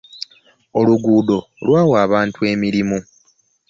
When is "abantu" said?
2.05-2.39